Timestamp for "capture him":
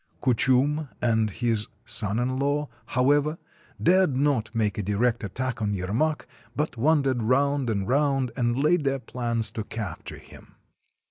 9.63-10.55